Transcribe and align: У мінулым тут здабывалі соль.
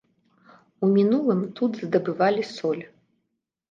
У 0.87 0.89
мінулым 0.95 1.45
тут 1.61 1.71
здабывалі 1.85 2.51
соль. 2.57 2.85